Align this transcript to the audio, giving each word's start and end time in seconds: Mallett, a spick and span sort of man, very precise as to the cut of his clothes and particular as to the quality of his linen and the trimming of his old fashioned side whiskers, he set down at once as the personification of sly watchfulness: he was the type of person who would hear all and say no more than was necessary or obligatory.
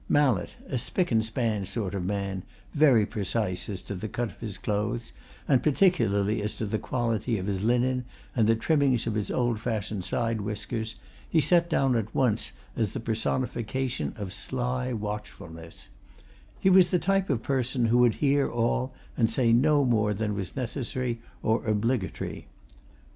Mallett, 0.09 0.55
a 0.65 0.79
spick 0.79 1.11
and 1.11 1.23
span 1.23 1.63
sort 1.63 1.93
of 1.93 2.03
man, 2.03 2.41
very 2.73 3.05
precise 3.05 3.69
as 3.69 3.83
to 3.83 3.93
the 3.93 4.07
cut 4.09 4.31
of 4.31 4.39
his 4.39 4.57
clothes 4.57 5.13
and 5.47 5.61
particular 5.61 6.27
as 6.43 6.55
to 6.55 6.65
the 6.65 6.79
quality 6.79 7.37
of 7.37 7.45
his 7.45 7.63
linen 7.63 8.05
and 8.35 8.47
the 8.47 8.55
trimming 8.55 8.95
of 8.95 9.13
his 9.13 9.29
old 9.29 9.59
fashioned 9.59 10.03
side 10.03 10.41
whiskers, 10.41 10.95
he 11.29 11.39
set 11.39 11.69
down 11.69 11.95
at 11.95 12.15
once 12.15 12.51
as 12.75 12.93
the 12.93 12.99
personification 12.99 14.15
of 14.17 14.33
sly 14.33 14.91
watchfulness: 14.91 15.89
he 16.59 16.67
was 16.71 16.89
the 16.89 16.97
type 16.97 17.29
of 17.29 17.43
person 17.43 17.85
who 17.85 17.99
would 17.99 18.15
hear 18.15 18.49
all 18.49 18.95
and 19.15 19.29
say 19.29 19.53
no 19.53 19.85
more 19.85 20.15
than 20.15 20.33
was 20.33 20.55
necessary 20.55 21.21
or 21.43 21.63
obligatory. 21.67 22.47